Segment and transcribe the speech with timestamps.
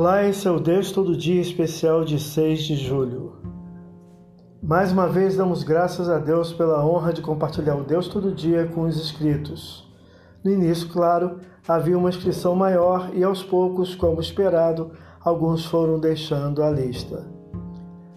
[0.00, 3.32] Olá, esse é o Deus Todo Dia especial de 6 de julho.
[4.62, 8.68] Mais uma vez damos graças a Deus pela honra de compartilhar o Deus Todo Dia
[8.68, 9.92] com os inscritos.
[10.44, 16.62] No início, claro, havia uma inscrição maior e aos poucos, como esperado, alguns foram deixando
[16.62, 17.26] a lista.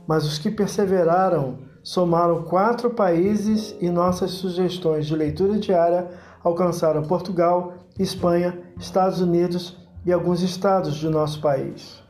[0.07, 6.09] Mas os que perseveraram somaram quatro países e nossas sugestões de leitura diária
[6.43, 12.01] alcançaram Portugal, Espanha, Estados Unidos e alguns estados do nosso país.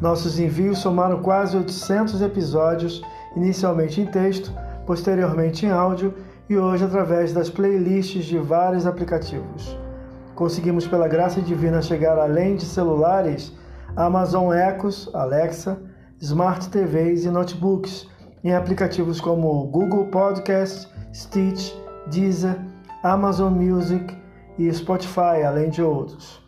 [0.00, 3.02] Nossos envios somaram quase 800 episódios,
[3.36, 4.52] inicialmente em texto,
[4.86, 6.14] posteriormente em áudio
[6.48, 9.78] e hoje através das playlists de vários aplicativos.
[10.34, 13.52] Conseguimos, pela graça divina, chegar além de celulares,
[13.94, 15.78] Amazon Echoes, Alexa,
[16.18, 18.08] Smart TVs e notebooks,
[18.42, 21.74] em aplicativos como Google Podcast, Stitch,
[22.06, 22.58] Deezer,
[23.02, 24.16] Amazon Music
[24.58, 26.39] e Spotify, além de outros.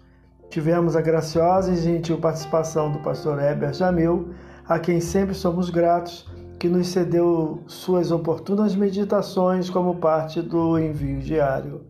[0.53, 4.34] Tivemos a graciosa e gentil participação do pastor Heber Jamil,
[4.69, 11.20] a quem sempre somos gratos, que nos cedeu suas oportunas meditações como parte do envio
[11.20, 11.80] diário.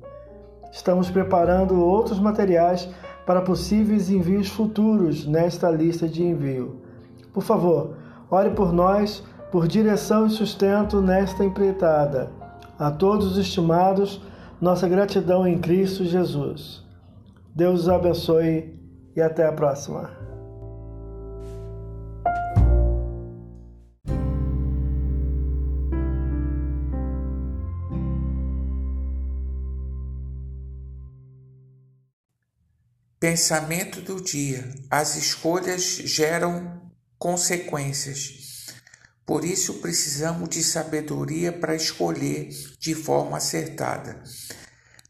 [0.70, 2.88] Estamos preparando outros materiais
[3.26, 6.82] para possíveis envios futuros nesta lista de envio.
[7.32, 7.96] Por favor,
[8.30, 12.30] ore por nós, por direção e sustento nesta empreitada.
[12.78, 14.22] A todos os estimados,
[14.60, 16.91] nossa gratidão em Cristo Jesus.
[17.54, 18.80] Deus os abençoe
[19.14, 20.10] e até a próxima.
[33.20, 36.80] Pensamento do dia: as escolhas geram
[37.18, 38.66] consequências.
[39.24, 42.48] Por isso precisamos de sabedoria para escolher
[42.80, 44.22] de forma acertada.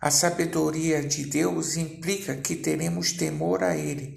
[0.02, 4.16] A sabedoria de Deus implica que teremos temor a Ele,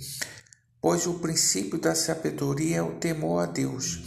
[0.81, 3.99] pois o princípio da sabedoria é o temor a Deus.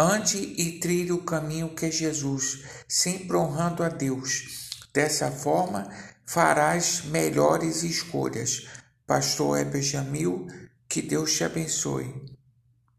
[0.00, 4.70] Ande e trilhe o caminho que é Jesus, sempre honrando a Deus.
[4.94, 5.86] Dessa forma,
[6.24, 8.66] farás melhores escolhas.
[9.06, 10.46] Pastor Heber Jamil,
[10.88, 12.14] que Deus te abençoe.